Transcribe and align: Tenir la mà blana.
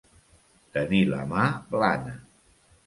Tenir 0.79 1.03
la 1.11 1.21
mà 1.35 1.47
blana. 1.77 2.17